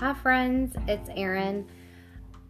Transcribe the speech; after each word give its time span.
Hi, 0.00 0.14
friends, 0.14 0.74
it's 0.88 1.10
Erin. 1.14 1.66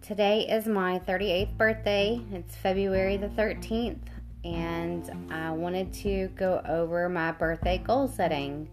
Today 0.02 0.46
is 0.48 0.68
my 0.68 1.00
38th 1.00 1.56
birthday. 1.56 2.20
It's 2.30 2.54
February 2.54 3.16
the 3.16 3.26
13th, 3.26 4.06
and 4.44 5.32
I 5.32 5.50
wanted 5.50 5.92
to 5.94 6.28
go 6.36 6.62
over 6.64 7.08
my 7.08 7.32
birthday 7.32 7.78
goal 7.78 8.06
setting. 8.06 8.68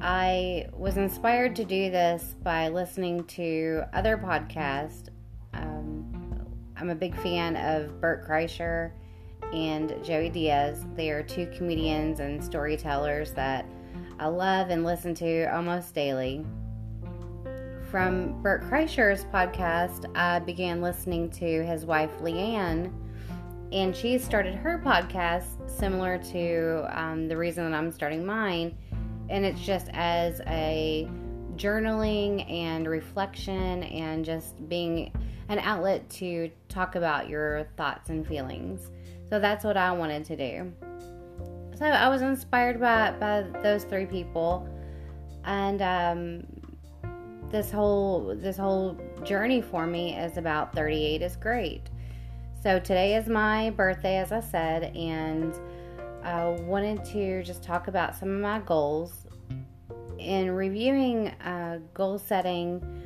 I 0.00 0.70
was 0.72 0.96
inspired 0.96 1.54
to 1.54 1.64
do 1.64 1.88
this 1.92 2.34
by 2.42 2.66
listening 2.66 3.22
to 3.26 3.84
other 3.92 4.16
podcasts. 4.16 5.10
Um, 5.54 6.44
I'm 6.76 6.90
a 6.90 6.96
big 6.96 7.14
fan 7.14 7.54
of 7.54 8.00
Bert 8.00 8.26
Kreischer 8.28 8.90
and 9.52 9.94
Joey 10.02 10.30
Diaz. 10.30 10.84
They 10.96 11.10
are 11.10 11.22
two 11.22 11.46
comedians 11.56 12.18
and 12.18 12.42
storytellers 12.42 13.30
that 13.34 13.66
I 14.18 14.26
love 14.26 14.70
and 14.70 14.84
listen 14.84 15.14
to 15.14 15.44
almost 15.54 15.94
daily. 15.94 16.44
From 17.92 18.40
Bert 18.40 18.62
Kreischer's 18.62 19.26
podcast, 19.26 20.10
I 20.16 20.38
began 20.40 20.80
listening 20.80 21.28
to 21.32 21.62
his 21.62 21.84
wife 21.84 22.10
LeeAnn, 22.22 22.90
and 23.70 23.94
she 23.94 24.18
started 24.18 24.54
her 24.54 24.82
podcast 24.82 25.68
similar 25.68 26.16
to 26.32 26.88
um, 26.90 27.28
the 27.28 27.36
reason 27.36 27.70
that 27.70 27.76
I'm 27.76 27.92
starting 27.92 28.24
mine 28.24 28.76
and 29.28 29.44
it's 29.44 29.60
just 29.60 29.88
as 29.92 30.40
a 30.46 31.08
journaling 31.56 32.50
and 32.50 32.86
reflection 32.86 33.82
and 33.82 34.24
just 34.24 34.68
being 34.68 35.12
an 35.48 35.58
outlet 35.58 36.08
to 36.10 36.50
talk 36.68 36.94
about 36.94 37.28
your 37.28 37.66
thoughts 37.76 38.10
and 38.10 38.26
feelings. 38.26 38.90
So 39.28 39.38
that's 39.38 39.64
what 39.64 39.76
I 39.76 39.92
wanted 39.92 40.24
to 40.26 40.36
do. 40.36 40.72
So 41.76 41.86
I 41.86 42.08
was 42.08 42.22
inspired 42.22 42.78
by 42.78 43.12
by 43.12 43.42
those 43.62 43.84
three 43.84 44.06
people, 44.06 44.68
and 45.44 45.82
um, 45.82 46.46
this 47.52 47.70
whole 47.70 48.34
this 48.34 48.56
whole 48.56 48.96
journey 49.22 49.60
for 49.60 49.86
me 49.86 50.16
is 50.16 50.38
about 50.38 50.74
38 50.74 51.22
is 51.22 51.36
great. 51.36 51.82
So 52.62 52.80
today 52.80 53.14
is 53.14 53.28
my 53.28 53.70
birthday, 53.70 54.16
as 54.16 54.32
I 54.32 54.40
said, 54.40 54.96
and 54.96 55.54
I 56.24 56.48
wanted 56.48 57.04
to 57.06 57.42
just 57.42 57.62
talk 57.62 57.88
about 57.88 58.16
some 58.16 58.30
of 58.30 58.40
my 58.40 58.60
goals. 58.60 59.26
In 60.18 60.52
reviewing 60.52 61.28
uh, 61.44 61.80
goal 61.92 62.18
setting, 62.18 63.02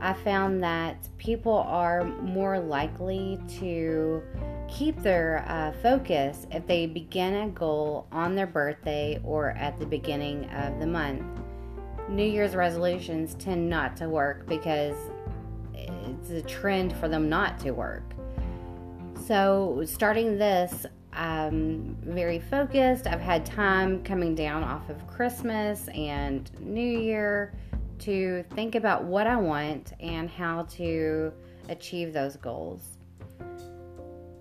I 0.00 0.14
found 0.14 0.62
that 0.62 1.08
people 1.18 1.58
are 1.58 2.04
more 2.04 2.58
likely 2.58 3.38
to 3.58 4.22
keep 4.68 4.96
their 5.02 5.44
uh, 5.48 5.72
focus 5.82 6.46
if 6.52 6.66
they 6.66 6.86
begin 6.86 7.34
a 7.34 7.48
goal 7.48 8.06
on 8.12 8.36
their 8.36 8.46
birthday 8.46 9.20
or 9.24 9.50
at 9.50 9.78
the 9.78 9.86
beginning 9.86 10.48
of 10.50 10.78
the 10.78 10.86
month. 10.86 11.24
New 12.10 12.24
Year's 12.24 12.56
resolutions 12.56 13.34
tend 13.34 13.70
not 13.70 13.96
to 13.98 14.08
work 14.08 14.44
because 14.46 14.96
it's 15.72 16.30
a 16.30 16.42
trend 16.42 16.92
for 16.96 17.08
them 17.08 17.28
not 17.28 17.58
to 17.60 17.70
work. 17.70 18.02
So, 19.26 19.82
starting 19.86 20.36
this, 20.36 20.86
I'm 21.12 21.96
very 22.02 22.40
focused. 22.40 23.06
I've 23.06 23.20
had 23.20 23.46
time 23.46 24.02
coming 24.02 24.34
down 24.34 24.64
off 24.64 24.90
of 24.90 25.06
Christmas 25.06 25.86
and 25.88 26.50
New 26.60 26.98
Year 26.98 27.52
to 28.00 28.42
think 28.54 28.74
about 28.74 29.04
what 29.04 29.28
I 29.28 29.36
want 29.36 29.92
and 30.00 30.28
how 30.28 30.64
to 30.70 31.32
achieve 31.68 32.12
those 32.12 32.36
goals. 32.36 32.98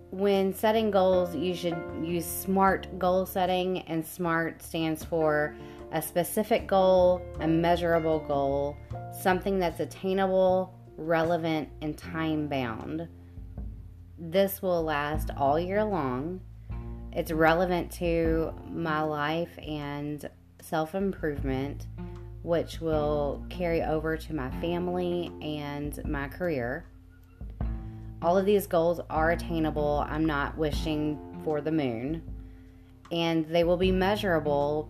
When 0.09 0.55
setting 0.55 0.89
goals, 0.89 1.35
you 1.35 1.53
should 1.53 1.77
use 2.01 2.25
SMART 2.25 2.97
goal 2.97 3.27
setting, 3.27 3.81
and 3.81 4.03
SMART 4.03 4.63
stands 4.63 5.03
for 5.03 5.55
a 5.91 6.01
specific 6.01 6.67
goal, 6.67 7.21
a 7.39 7.47
measurable 7.47 8.19
goal, 8.19 8.77
something 9.21 9.59
that's 9.59 9.79
attainable, 9.79 10.73
relevant, 10.97 11.69
and 11.81 11.97
time 11.97 12.47
bound. 12.47 13.07
This 14.17 14.61
will 14.61 14.83
last 14.83 15.31
all 15.37 15.59
year 15.59 15.83
long 15.83 16.41
it's 17.11 17.31
relevant 17.31 17.91
to 17.93 18.53
my 18.71 19.01
life 19.01 19.49
and 19.65 20.29
self 20.61 20.93
improvement, 20.93 21.87
which 22.43 22.79
will 22.79 23.43
carry 23.49 23.81
over 23.81 24.15
to 24.15 24.33
my 24.35 24.51
family 24.61 25.31
and 25.41 25.99
my 26.05 26.27
career. 26.27 26.85
All 28.21 28.37
of 28.37 28.45
these 28.45 28.67
goals 28.67 28.99
are 29.09 29.31
attainable. 29.31 30.05
I'm 30.07 30.25
not 30.25 30.57
wishing 30.57 31.17
for 31.43 31.61
the 31.61 31.71
moon. 31.71 32.21
And 33.11 33.45
they 33.47 33.63
will 33.63 33.77
be 33.77 33.91
measurable 33.91 34.89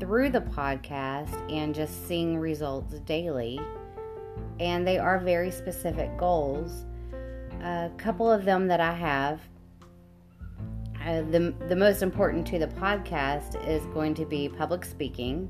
through 0.00 0.30
the 0.30 0.40
podcast 0.40 1.52
and 1.52 1.74
just 1.74 2.06
seeing 2.06 2.38
results 2.38 2.94
daily. 3.00 3.60
And 4.60 4.86
they 4.86 4.98
are 4.98 5.18
very 5.18 5.50
specific 5.50 6.16
goals. 6.16 6.84
A 7.62 7.90
couple 7.96 8.30
of 8.30 8.44
them 8.44 8.68
that 8.68 8.80
I 8.80 8.92
have 8.92 9.40
uh, 11.04 11.22
the, 11.30 11.54
the 11.68 11.76
most 11.76 12.02
important 12.02 12.46
to 12.46 12.58
the 12.58 12.66
podcast 12.66 13.66
is 13.66 13.84
going 13.86 14.14
to 14.14 14.26
be 14.26 14.48
public 14.48 14.84
speaking. 14.84 15.48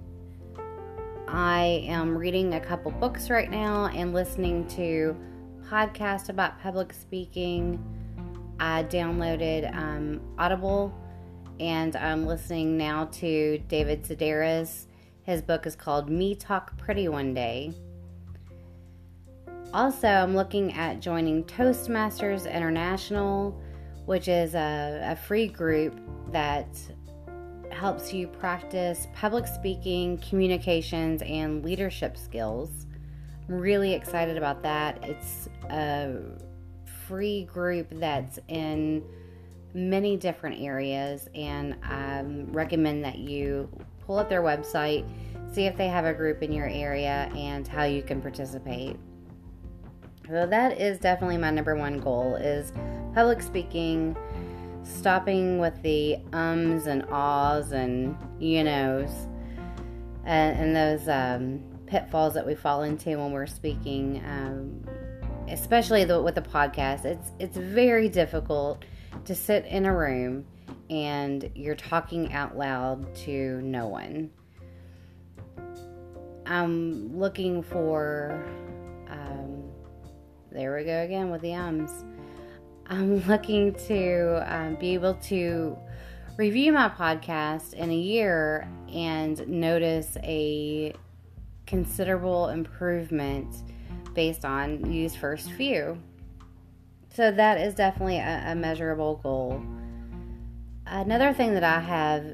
I 1.26 1.84
am 1.86 2.16
reading 2.16 2.54
a 2.54 2.60
couple 2.60 2.90
books 2.92 3.28
right 3.28 3.50
now 3.50 3.86
and 3.86 4.12
listening 4.12 4.66
to 4.68 5.16
podcasts 5.68 6.28
about 6.28 6.60
public 6.60 6.92
speaking. 6.92 7.82
I 8.60 8.84
downloaded 8.84 9.74
um, 9.74 10.20
Audible 10.38 10.94
and 11.60 11.96
I'm 11.96 12.26
listening 12.26 12.76
now 12.76 13.06
to 13.12 13.58
David 13.68 14.04
Sedaris. 14.04 14.86
His 15.22 15.42
book 15.42 15.66
is 15.66 15.76
called 15.76 16.08
Me 16.08 16.34
Talk 16.34 16.76
Pretty 16.76 17.08
One 17.08 17.34
Day. 17.34 17.72
Also, 19.74 20.08
I'm 20.08 20.34
looking 20.34 20.72
at 20.72 21.00
joining 21.00 21.44
Toastmasters 21.44 22.50
International 22.50 23.60
which 24.08 24.26
is 24.26 24.54
a, 24.54 25.02
a 25.04 25.16
free 25.16 25.46
group 25.46 26.00
that 26.32 26.66
helps 27.70 28.10
you 28.10 28.26
practice 28.26 29.06
public 29.12 29.46
speaking, 29.46 30.16
communications, 30.26 31.20
and 31.20 31.62
leadership 31.62 32.16
skills. 32.16 32.86
I'm 33.46 33.56
really 33.56 33.92
excited 33.92 34.38
about 34.38 34.62
that. 34.62 35.04
It's 35.04 35.50
a 35.68 36.22
free 37.06 37.44
group 37.44 37.88
that's 37.90 38.38
in 38.48 39.04
many 39.78 40.16
different 40.16 40.60
areas, 40.60 41.28
and 41.34 41.76
I 41.82 42.22
recommend 42.50 43.04
that 43.04 43.18
you 43.18 43.68
pull 44.06 44.18
up 44.18 44.28
their 44.28 44.42
website, 44.42 45.08
see 45.52 45.64
if 45.64 45.76
they 45.76 45.88
have 45.88 46.04
a 46.04 46.12
group 46.12 46.42
in 46.42 46.52
your 46.52 46.68
area, 46.68 47.30
and 47.36 47.66
how 47.66 47.84
you 47.84 48.02
can 48.02 48.20
participate. 48.20 48.96
So 50.28 50.46
that 50.46 50.80
is 50.80 50.98
definitely 50.98 51.38
my 51.38 51.50
number 51.50 51.74
one 51.76 52.00
goal 52.00 52.34
is 52.36 52.72
public 53.14 53.40
speaking, 53.40 54.16
stopping 54.82 55.58
with 55.58 55.80
the 55.82 56.18
ums 56.32 56.86
and 56.86 57.04
ahs 57.10 57.72
and 57.72 58.16
you 58.38 58.64
knows, 58.64 59.10
and, 60.24 60.58
and 60.58 60.76
those 60.76 61.08
um, 61.08 61.62
pitfalls 61.86 62.34
that 62.34 62.46
we 62.46 62.54
fall 62.54 62.82
into 62.82 63.10
when 63.18 63.32
we're 63.32 63.46
speaking, 63.46 64.22
um, 64.26 64.84
especially 65.48 66.04
the, 66.04 66.20
with 66.20 66.34
the 66.34 66.42
podcast. 66.42 67.06
It's 67.06 67.30
it's 67.38 67.56
very 67.56 68.08
difficult 68.10 68.84
to 69.24 69.34
sit 69.34 69.64
in 69.66 69.86
a 69.86 69.94
room 69.94 70.44
and 70.90 71.50
you're 71.54 71.74
talking 71.74 72.32
out 72.32 72.56
loud 72.56 73.14
to 73.14 73.60
no 73.62 73.88
one. 73.88 74.30
I'm 76.46 77.18
looking 77.18 77.62
for. 77.62 78.42
Um, 79.08 79.64
there 80.50 80.74
we 80.74 80.84
go 80.84 81.02
again 81.02 81.30
with 81.30 81.42
the 81.42 81.54
ums. 81.54 82.04
I'm 82.86 83.26
looking 83.28 83.74
to 83.86 84.44
um, 84.46 84.76
be 84.76 84.94
able 84.94 85.14
to 85.14 85.76
review 86.38 86.72
my 86.72 86.88
podcast 86.88 87.74
in 87.74 87.90
a 87.90 87.96
year 87.96 88.66
and 88.92 89.46
notice 89.48 90.16
a 90.22 90.94
considerable 91.66 92.48
improvement 92.48 93.54
based 94.14 94.44
on 94.44 94.80
these 94.82 95.14
first 95.14 95.50
few. 95.52 95.98
So 97.14 97.30
that 97.30 97.58
is 97.58 97.74
definitely 97.74 98.18
a, 98.18 98.44
a 98.48 98.54
measurable 98.54 99.16
goal. 99.22 99.62
Another 100.86 101.32
thing 101.32 101.54
that 101.54 101.64
I 101.64 101.80
have 101.80 102.24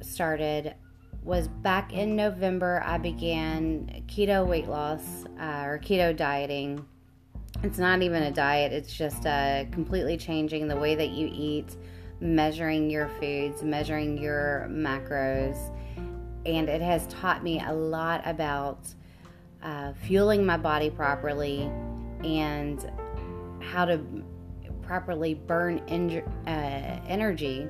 started 0.00 0.74
was 1.22 1.48
back 1.48 1.92
in 1.92 2.16
November, 2.16 2.82
I 2.84 2.98
began 2.98 4.04
keto 4.08 4.46
weight 4.46 4.68
loss 4.68 5.24
uh, 5.38 5.64
or 5.66 5.78
keto 5.78 6.16
dieting 6.16 6.84
it's 7.62 7.78
not 7.78 8.02
even 8.02 8.24
a 8.24 8.30
diet, 8.32 8.72
it's 8.72 8.92
just 8.92 9.24
uh, 9.24 9.64
completely 9.70 10.16
changing 10.16 10.66
the 10.66 10.76
way 10.76 10.94
that 10.96 11.10
you 11.10 11.30
eat, 11.32 11.76
measuring 12.20 12.90
your 12.90 13.08
foods, 13.20 13.62
measuring 13.62 14.18
your 14.18 14.66
macros. 14.68 15.56
And 16.44 16.68
it 16.68 16.80
has 16.80 17.06
taught 17.06 17.44
me 17.44 17.62
a 17.64 17.72
lot 17.72 18.22
about 18.24 18.80
uh, 19.62 19.92
fueling 19.92 20.44
my 20.44 20.56
body 20.56 20.90
properly 20.90 21.70
and 22.24 22.90
how 23.62 23.84
to 23.84 24.00
properly 24.82 25.34
burn 25.34 25.80
en- 25.88 26.22
uh, 26.46 27.00
energy. 27.08 27.68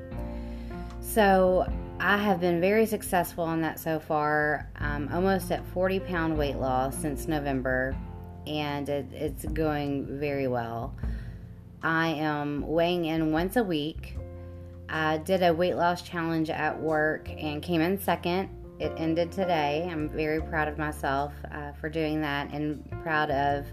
So 1.01 1.71
I 2.01 2.17
have 2.17 2.41
been 2.41 2.61
very 2.61 2.87
successful 2.87 3.45
on 3.45 3.61
that 3.61 3.79
so 3.79 4.01
far. 4.01 4.69
I'm 4.77 5.09
almost 5.13 5.53
at 5.53 5.65
40 5.67 6.01
pound 6.01 6.37
weight 6.37 6.57
loss 6.57 6.97
since 6.97 7.29
November, 7.29 7.97
and 8.47 8.89
it, 8.89 9.07
it's 9.13 9.45
going 9.45 10.19
very 10.19 10.49
well. 10.49 10.95
I 11.83 12.09
am 12.09 12.67
weighing 12.67 13.05
in 13.07 13.33
once 13.33 13.57
a 13.57 13.63
week. 13.63 14.17
I 14.89 15.19
did 15.19 15.43
a 15.43 15.53
weight 15.53 15.75
loss 15.75 16.03
challenge 16.03 16.51
at 16.51 16.79
work 16.81 17.29
and 17.29 17.63
came 17.63 17.81
in 17.81 17.99
second. 18.01 18.49
It 18.79 18.93
ended 18.97 19.31
today. 19.33 19.89
I'm 19.91 20.09
very 20.09 20.41
proud 20.41 20.69
of 20.69 20.79
myself 20.79 21.33
uh, 21.53 21.73
for 21.73 21.89
doing 21.89 22.21
that 22.23 22.53
and 22.53 22.89
proud 23.03 23.31
of 23.31 23.67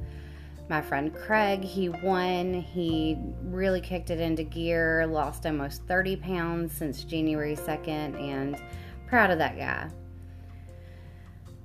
my 0.69 0.81
friend 0.81 1.13
Craig, 1.13 1.63
he 1.63 1.89
won. 1.89 2.53
He 2.53 3.17
really 3.43 3.81
kicked 3.81 4.11
it 4.11 4.19
into 4.19 4.43
gear, 4.43 5.07
lost 5.07 5.45
almost 5.45 5.83
30 5.87 6.17
pounds 6.17 6.73
since 6.73 7.03
January 7.03 7.55
2nd, 7.55 8.19
and 8.21 8.61
proud 9.07 9.31
of 9.31 9.39
that 9.39 9.57
guy. 9.57 9.89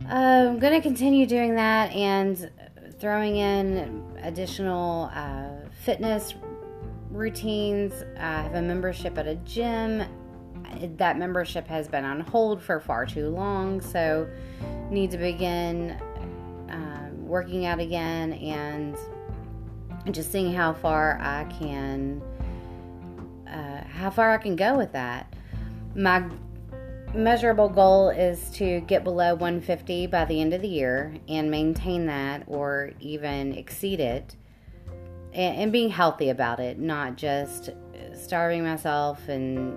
I'm 0.08 0.58
going 0.58 0.72
to 0.72 0.80
continue 0.80 1.26
doing 1.26 1.54
that 1.54 1.92
and 1.92 2.50
throwing 2.98 3.36
in 3.36 4.02
additional 4.22 5.10
uh, 5.14 5.68
fitness 5.82 6.34
routines. 7.10 7.92
I 8.18 8.42
have 8.42 8.54
a 8.54 8.62
membership 8.62 9.18
at 9.18 9.26
a 9.26 9.36
gym. 9.36 10.02
That 10.96 11.18
membership 11.18 11.66
has 11.68 11.88
been 11.88 12.04
on 12.04 12.20
hold 12.20 12.62
for 12.62 12.80
far 12.80 13.06
too 13.06 13.28
long, 13.28 13.80
so 13.80 14.28
need 14.90 15.10
to 15.10 15.18
begin 15.18 16.00
working 17.24 17.66
out 17.66 17.80
again 17.80 18.32
and 18.34 18.96
just 20.12 20.30
seeing 20.30 20.52
how 20.52 20.72
far 20.72 21.18
I 21.20 21.44
can 21.58 22.22
uh, 23.48 23.84
how 23.84 24.10
far 24.10 24.32
I 24.32 24.38
can 24.38 24.56
go 24.56 24.76
with 24.76 24.92
that. 24.92 25.32
My 25.94 26.24
measurable 27.14 27.68
goal 27.68 28.10
is 28.10 28.50
to 28.50 28.80
get 28.80 29.04
below 29.04 29.34
150 29.34 30.08
by 30.08 30.24
the 30.24 30.40
end 30.40 30.52
of 30.52 30.60
the 30.60 30.68
year 30.68 31.14
and 31.28 31.50
maintain 31.50 32.06
that 32.06 32.42
or 32.46 32.92
even 32.98 33.54
exceed 33.54 34.00
it 34.00 34.34
and, 35.32 35.56
and 35.56 35.72
being 35.72 35.90
healthy 35.90 36.30
about 36.30 36.58
it, 36.58 36.78
not 36.78 37.16
just 37.16 37.70
starving 38.14 38.64
myself 38.64 39.28
and 39.28 39.76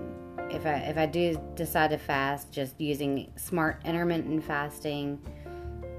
if 0.49 0.65
I 0.65 0.75
if 0.75 0.97
I 0.97 1.05
do 1.05 1.39
decide 1.55 1.89
to 1.91 1.97
fast, 1.97 2.51
just 2.51 2.79
using 2.79 3.31
smart 3.35 3.81
intermittent 3.85 4.43
fasting 4.43 5.19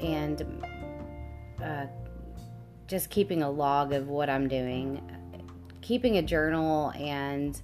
and 0.01 0.65
uh, 1.69 1.87
just 2.87 3.11
keeping 3.11 3.43
a 3.43 3.51
log 3.51 3.93
of 3.93 4.09
what 4.09 4.31
I'm 4.31 4.49
doing, 4.49 5.03
keeping 5.83 6.17
a 6.17 6.23
journal 6.23 6.91
and 6.97 7.61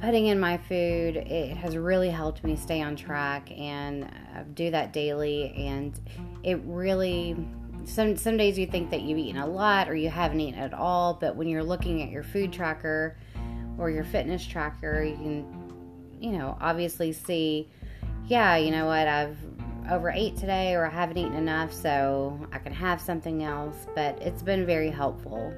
putting 0.00 0.26
in 0.26 0.40
my 0.40 0.56
food. 0.56 1.16
It 1.16 1.56
has 1.56 1.76
really 1.76 2.08
helped 2.08 2.42
me 2.42 2.56
stay 2.56 2.80
on 2.80 2.96
track 2.96 3.50
and 3.50 4.04
uh, 4.04 4.44
do 4.54 4.70
that 4.70 4.92
daily. 4.92 5.52
And 5.56 5.98
it 6.42 6.58
really, 6.64 7.36
some, 7.84 8.16
some 8.16 8.36
days 8.38 8.58
you 8.58 8.66
think 8.66 8.90
that 8.90 9.02
you've 9.02 9.18
eaten 9.18 9.40
a 9.40 9.46
lot 9.46 9.88
or 9.90 9.94
you 9.94 10.08
haven't 10.08 10.40
eaten 10.40 10.58
at 10.58 10.72
all, 10.72 11.14
but 11.14 11.36
when 11.36 11.48
you're 11.48 11.62
looking 11.62 12.02
at 12.02 12.08
your 12.08 12.22
food 12.22 12.52
tracker 12.52 13.18
or 13.78 13.90
your 13.90 14.04
fitness 14.04 14.46
tracker, 14.46 15.02
you 15.02 15.16
can, 15.16 16.18
you 16.18 16.32
know, 16.32 16.56
obviously 16.60 17.12
see, 17.12 17.68
yeah, 18.26 18.56
you 18.56 18.70
know 18.70 18.86
what, 18.86 19.06
I've 19.06 19.36
overate 19.90 20.36
today 20.36 20.74
or 20.74 20.86
I 20.86 20.90
haven't 20.90 21.18
eaten 21.18 21.34
enough, 21.34 21.72
so 21.72 22.38
I 22.52 22.58
can 22.58 22.72
have 22.72 23.00
something 23.00 23.44
else. 23.44 23.86
But 23.94 24.20
it's 24.20 24.42
been 24.42 24.66
very 24.66 24.90
helpful. 24.90 25.52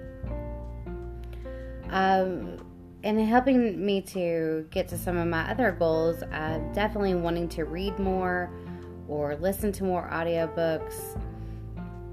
Um, 1.91 2.59
and 3.05 3.21
helping 3.21 3.85
me 3.85 4.01
to 4.01 4.67
get 4.71 4.89
to 4.89 4.99
some 4.99 5.17
of 5.17 5.27
my 5.27 5.51
other 5.51 5.73
goals, 5.73 6.23
I'm 6.31 6.73
definitely 6.73 7.15
wanting 7.15 7.49
to 7.51 7.65
read 7.65 7.99
more 7.99 8.51
or 9.09 9.37
listen 9.37 9.73
to 9.73 9.85
more 9.85 10.09
audiobooks. 10.11 11.19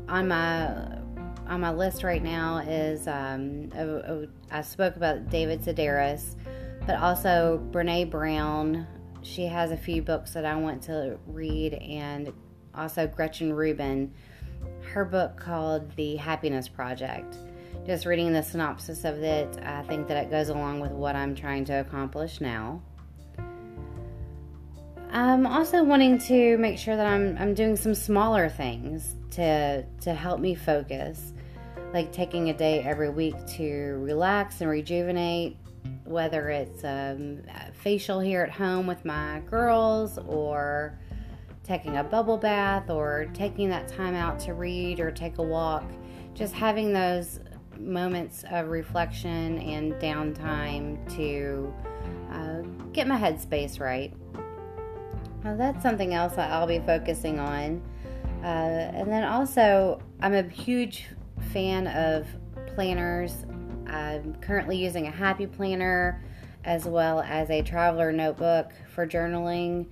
On 0.08 0.28
my 0.28 1.00
on 1.48 1.62
my 1.62 1.72
list 1.72 2.04
right 2.04 2.22
now 2.22 2.58
is 2.60 3.08
um, 3.08 3.70
I 4.52 4.62
spoke 4.62 4.96
about 4.96 5.30
David 5.30 5.62
Sedaris, 5.62 6.36
but 6.86 6.96
also 6.98 7.64
Brene 7.72 8.10
Brown 8.10 8.88
she 9.22 9.46
has 9.46 9.72
a 9.72 9.78
few 9.78 10.02
books 10.02 10.34
that 10.34 10.46
I 10.46 10.56
want 10.56 10.84
to 10.84 11.18
read, 11.28 11.74
and 11.74 12.34
also 12.74 13.08
Gretchen 13.08 13.54
Rubin, 13.54 14.14
her 14.94 15.06
book 15.06 15.38
called 15.38 15.96
The 15.96 16.16
Happiness 16.16 16.68
Project. 16.68 17.38
Just 17.86 18.06
reading 18.06 18.34
the 18.34 18.44
synopsis 18.44 19.06
of 19.06 19.18
it, 19.24 19.60
I 19.64 19.84
think 19.84 20.08
that 20.08 20.24
it 20.24 20.30
goes 20.30 20.50
along 20.50 20.80
with 20.80 20.92
what 20.92 21.16
I'm 21.16 21.36
trying 21.36 21.66
to 21.66 21.74
accomplish 21.74 22.42
now. 22.42 22.82
I'm 25.12 25.48
also 25.48 25.84
wanting 25.84 26.20
to 26.20 26.58
make 26.58 26.78
sure 26.78 26.96
that 26.96 27.08
I'm, 27.08 27.36
I'm 27.40 27.56
doing 27.56 27.76
some 27.76 27.96
smaller 27.96 28.48
things 28.48 29.16
to, 29.32 29.84
to 30.02 30.14
help 30.14 30.40
me 30.40 30.54
focus, 30.54 31.34
like 31.94 32.12
taking 32.12 32.50
a 32.50 32.54
day 32.54 32.82
every 32.82 33.10
week 33.10 33.36
to 33.58 33.98
relax 34.04 34.62
and 34.62 34.70
rejuvenate, 34.70 35.58
whether 36.04 36.50
it's 36.50 36.84
um, 36.84 37.42
facial 37.74 38.20
here 38.20 38.42
at 38.42 38.52
home 38.52 38.88
with 38.88 39.06
my 39.06 39.42
girls 39.50 40.18
or 40.18 41.00
taking 41.64 41.98
a 41.98 42.04
bubble 42.04 42.38
bath 42.38 42.90
or 42.90 43.28
taking 43.34 43.70
that 43.70 43.88
time 43.88 44.16
out 44.16 44.40
to 44.40 44.54
read 44.54 45.00
or 45.00 45.12
take 45.12 45.38
a 45.38 45.44
walk. 45.44 45.84
Just 46.34 46.54
having 46.54 46.94
those 46.94 47.40
moments 47.78 48.44
of 48.52 48.70
reflection 48.70 49.60
and 49.60 49.94
downtime 49.94 50.98
to 51.16 51.74
uh, 52.32 52.62
get 52.92 53.08
my 53.08 53.18
headspace 53.18 53.80
right. 53.80 54.14
Now, 55.44 55.56
that's 55.56 55.82
something 55.82 56.14
else 56.14 56.36
that 56.36 56.52
I'll 56.52 56.68
be 56.68 56.80
focusing 56.80 57.40
on. 57.40 57.82
Uh, 58.44 58.46
and 58.94 59.12
then 59.12 59.24
also, 59.24 60.02
I'm 60.22 60.34
a 60.34 60.44
huge 60.44 61.06
fan 61.52 61.88
of 61.88 62.28
planners 62.74 63.46
I'm 63.90 64.36
currently 64.36 64.78
using 64.78 65.08
a 65.08 65.12
happy 65.12 65.48
planner 65.48 66.24
as 66.64 66.86
well 66.86 67.22
as 67.22 67.50
a 67.50 67.62
traveler 67.62 68.12
notebook 68.12 68.72
for 68.94 69.08
journaling. 69.08 69.88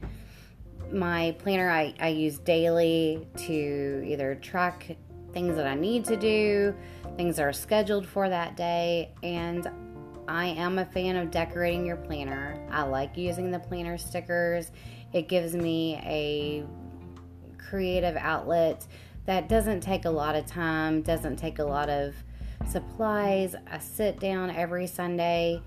My 0.92 1.36
planner 1.40 1.70
I, 1.70 1.94
I 2.00 2.10
use 2.10 2.40
daily 2.40 3.28
to 3.38 4.04
either 4.06 4.36
track 4.36 4.98
things 5.34 5.56
that 5.56 5.68
I 5.68 5.76
need 5.76 6.06
to 6.06 6.16
do, 6.16 6.76
things 7.16 7.36
that 7.38 7.44
are 7.44 7.54
scheduled 7.54 8.08
for 8.08 8.30
that 8.30 8.56
day, 8.56 9.14
and 9.24 9.70
I 10.28 10.48
am 10.48 10.80
a 10.80 10.86
fan 10.86 11.16
of 11.16 11.32
decorating 11.32 11.86
your 11.86 11.98
planner. 11.98 12.60
I 12.70 12.84
like 12.84 13.16
using 13.18 13.52
the 13.52 13.60
planner 13.60 13.98
stickers. 13.98 14.72
It 15.14 15.28
gives 15.28 15.56
me 15.56 15.96
a 16.04 16.66
creative 17.58 18.18
outlet 18.18 18.86
that 19.26 19.50
doesn't 19.50 19.82
take 19.82 20.06
a 20.06 20.10
lot 20.10 20.36
of 20.36 20.46
time, 20.46 21.02
doesn't 21.02 21.38
take 21.38 21.60
a 21.60 21.64
lot 21.64 21.90
of 21.90 22.16
supplies. 22.70 23.56
I 23.70 23.80
sit 23.80 24.20
down 24.20 24.50
every 24.52 24.88
Sunday 24.88 25.62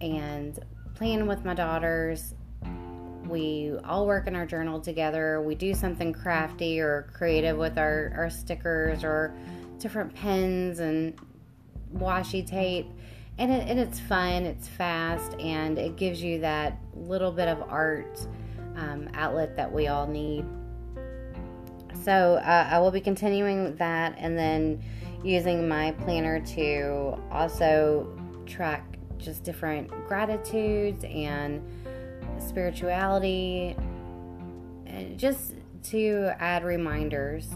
and 0.00 0.58
plan 0.94 1.26
with 1.26 1.44
my 1.44 1.54
daughters. 1.54 2.34
We 3.26 3.74
all 3.84 4.06
work 4.06 4.26
in 4.26 4.36
our 4.36 4.46
journal 4.46 4.80
together. 4.80 5.40
We 5.40 5.54
do 5.54 5.74
something 5.74 6.12
crafty 6.12 6.80
or 6.80 7.10
creative 7.14 7.56
with 7.56 7.78
our, 7.78 8.12
our 8.16 8.30
stickers 8.30 9.02
or 9.02 9.34
different 9.78 10.14
pens 10.14 10.78
and 10.78 11.14
washi 11.96 12.46
tape. 12.46 12.86
And, 13.38 13.50
it, 13.50 13.68
and 13.68 13.80
it's 13.80 13.98
fun, 13.98 14.44
it's 14.44 14.68
fast, 14.68 15.34
and 15.40 15.78
it 15.78 15.96
gives 15.96 16.22
you 16.22 16.40
that 16.40 16.78
little 16.94 17.32
bit 17.32 17.48
of 17.48 17.62
art 17.62 18.20
um, 18.76 19.08
outlet 19.14 19.56
that 19.56 19.72
we 19.72 19.88
all 19.88 20.06
need. 20.06 20.44
So 22.04 22.34
uh, 22.36 22.68
I 22.70 22.78
will 22.78 22.90
be 22.90 23.00
continuing 23.00 23.74
that 23.76 24.14
and 24.18 24.38
then 24.38 24.82
using 25.24 25.66
my 25.66 25.92
planner 25.92 26.38
to 26.40 27.18
also 27.30 28.06
track 28.46 28.98
just 29.18 29.42
different 29.42 29.90
gratitudes 30.06 31.04
and 31.04 31.62
spirituality 32.38 33.74
just 35.16 35.54
to 35.82 36.30
add 36.38 36.64
reminders 36.64 37.48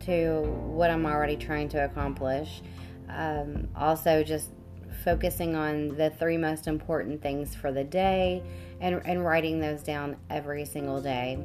to 0.00 0.42
what 0.42 0.90
I'm 0.90 1.06
already 1.06 1.36
trying 1.36 1.68
to 1.70 1.84
accomplish. 1.84 2.62
Um, 3.08 3.68
also, 3.76 4.22
just 4.22 4.50
focusing 5.04 5.54
on 5.54 5.96
the 5.96 6.10
three 6.10 6.36
most 6.36 6.66
important 6.66 7.22
things 7.22 7.54
for 7.54 7.72
the 7.72 7.84
day 7.84 8.42
and, 8.80 9.00
and 9.04 9.24
writing 9.24 9.60
those 9.60 9.82
down 9.82 10.16
every 10.30 10.64
single 10.64 11.00
day. 11.00 11.38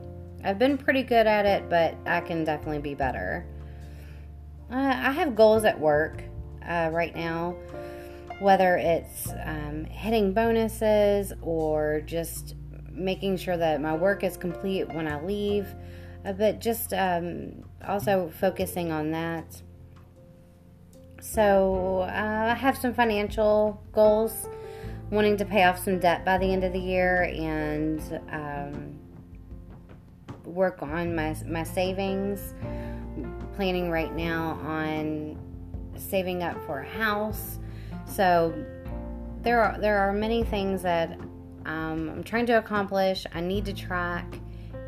I've 0.43 0.59
been 0.59 0.77
pretty 0.77 1.03
good 1.03 1.27
at 1.27 1.45
it, 1.45 1.69
but 1.69 1.95
I 2.05 2.21
can 2.21 2.43
definitely 2.43 2.79
be 2.79 2.93
better. 2.93 3.45
Uh, 4.71 4.75
I 4.75 5.11
have 5.11 5.35
goals 5.35 5.63
at 5.63 5.79
work 5.79 6.23
uh, 6.67 6.89
right 6.91 7.15
now, 7.15 7.55
whether 8.39 8.75
it's 8.75 9.29
um, 9.45 9.85
hitting 9.85 10.33
bonuses 10.33 11.31
or 11.41 12.01
just 12.05 12.55
making 12.91 13.37
sure 13.37 13.55
that 13.55 13.79
my 13.79 13.95
work 13.95 14.23
is 14.23 14.35
complete 14.35 14.89
when 14.89 15.07
I 15.07 15.23
leave, 15.23 15.67
uh, 16.25 16.33
but 16.33 16.59
just 16.59 16.93
um, 16.93 17.63
also 17.87 18.29
focusing 18.39 18.91
on 18.91 19.11
that. 19.11 19.61
So, 21.21 22.01
uh, 22.01 22.51
I 22.51 22.53
have 22.53 22.77
some 22.77 22.93
financial 22.93 23.81
goals, 23.93 24.49
wanting 25.11 25.37
to 25.37 25.45
pay 25.45 25.63
off 25.63 25.83
some 25.83 25.99
debt 25.99 26.25
by 26.25 26.37
the 26.37 26.51
end 26.51 26.63
of 26.63 26.73
the 26.73 26.79
year 26.79 27.23
and 27.23 28.01
um, 28.31 28.99
work 30.45 30.81
on 30.81 31.15
my 31.15 31.35
my 31.47 31.63
savings. 31.63 32.53
Planning 33.57 33.89
right 33.89 34.15
now 34.15 34.59
on 34.63 35.35
saving 35.95 36.43
up 36.43 36.63
for 36.67 36.81
a 36.81 36.87
house. 36.87 37.57
So 38.05 38.53
there 39.41 39.59
are 39.63 39.79
there 39.79 39.97
are 39.97 40.13
many 40.13 40.43
things 40.43 40.83
that 40.83 41.19
um, 41.65 42.07
I'm 42.09 42.23
trying 42.23 42.45
to 42.45 42.59
accomplish. 42.59 43.25
I 43.33 43.41
need 43.41 43.65
to 43.65 43.73
track, 43.73 44.31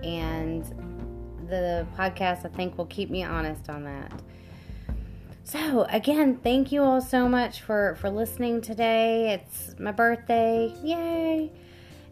and 0.04 0.64
the 1.50 1.88
podcast 1.98 2.46
I 2.46 2.50
think 2.50 2.78
will 2.78 2.86
keep 2.86 3.10
me 3.10 3.24
honest 3.24 3.72
on 3.72 3.86
that. 3.86 4.22
So 5.46 5.88
again, 5.90 6.38
thank 6.44 6.72
you 6.72 6.84
all 6.84 7.02
so 7.02 7.28
much 7.28 7.62
for 7.62 7.96
for 7.96 8.12
listening 8.12 8.62
today. 8.62 9.34
It's 9.34 9.80
my 9.80 9.92
birthday, 9.92 10.72
yay! 10.84 11.52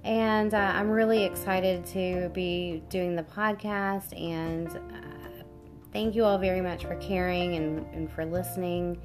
And 0.04 0.56
uh, 0.56 0.72
I'm 0.74 0.90
really 0.90 1.24
excited 1.24 1.86
to 1.88 2.30
be 2.30 2.82
doing 2.90 3.16
the 3.16 3.22
podcast. 3.22 4.20
And 4.20 4.70
uh, 4.70 5.17
thank 5.98 6.13
you 6.13 6.24
all 6.24 6.38
very 6.38 6.62
much 6.62 6.86
for 6.86 6.94
caring 6.98 7.56
and, 7.56 7.84
and 7.92 8.12
for 8.12 8.24
listening. 8.24 9.01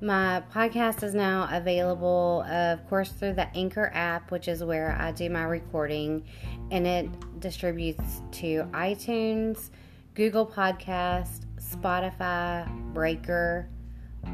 My 0.00 0.42
podcast 0.52 1.04
is 1.04 1.14
now 1.14 1.48
available, 1.52 2.42
of 2.50 2.84
course, 2.88 3.12
through 3.12 3.34
the 3.34 3.46
Anchor 3.56 3.92
app, 3.94 4.32
which 4.32 4.48
is 4.48 4.64
where 4.64 4.96
I 5.00 5.12
do 5.12 5.30
my 5.30 5.44
recording, 5.44 6.24
and 6.72 6.84
it 6.84 7.38
distributes 7.38 8.22
to 8.32 8.64
iTunes, 8.72 9.70
Google 10.14 10.44
Podcast, 10.44 11.42
Spotify, 11.60 12.68
Breaker, 12.92 13.68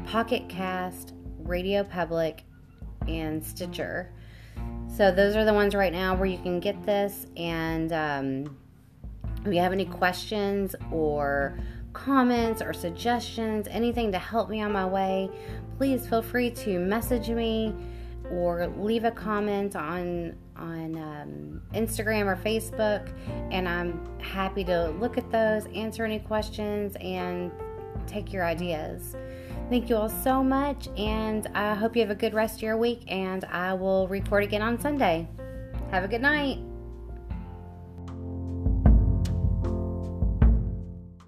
Pocket 0.07 0.49
Cast, 0.49 1.13
Radio 1.43 1.83
Public, 1.83 2.41
and 3.07 3.45
Stitcher. 3.45 4.11
So 4.97 5.11
those 5.11 5.35
are 5.35 5.45
the 5.45 5.53
ones 5.53 5.75
right 5.75 5.93
now 5.93 6.15
where 6.15 6.25
you 6.25 6.39
can 6.39 6.59
get 6.59 6.83
this. 6.87 7.27
And 7.37 7.93
um, 7.93 8.57
if 9.45 9.53
you 9.53 9.59
have 9.59 9.73
any 9.73 9.85
questions 9.85 10.75
or 10.91 11.59
comments 11.93 12.61
or 12.61 12.73
suggestions, 12.73 13.67
anything 13.69 14.11
to 14.11 14.19
help 14.19 14.49
me 14.49 14.61
on 14.61 14.71
my 14.71 14.85
way, 14.85 15.29
please 15.77 16.07
feel 16.07 16.21
free 16.21 16.49
to 16.51 16.79
message 16.79 17.29
me 17.29 17.73
or 18.31 18.67
leave 18.77 19.03
a 19.03 19.11
comment 19.11 19.75
on 19.75 20.35
on 20.55 20.95
um, 20.97 21.61
Instagram 21.73 22.25
or 22.25 22.35
Facebook, 22.35 23.11
and 23.51 23.67
I'm 23.67 23.99
happy 24.19 24.63
to 24.65 24.89
look 24.91 25.17
at 25.17 25.29
those, 25.31 25.65
answer 25.73 26.05
any 26.05 26.19
questions, 26.19 26.95
and 27.01 27.51
take 28.05 28.31
your 28.31 28.45
ideas. 28.45 29.15
Thank 29.69 29.89
you 29.89 29.95
all 29.95 30.09
so 30.09 30.43
much, 30.43 30.89
and 30.97 31.47
I 31.55 31.73
hope 31.73 31.95
you 31.95 32.01
have 32.01 32.11
a 32.11 32.15
good 32.15 32.33
rest 32.33 32.57
of 32.57 32.61
your 32.61 32.77
week. 32.77 33.03
And 33.07 33.45
I 33.45 33.73
will 33.73 34.07
record 34.07 34.43
again 34.43 34.61
on 34.61 34.79
Sunday. 34.79 35.27
Have 35.91 36.03
a 36.03 36.07
good 36.07 36.21
night. 36.21 36.72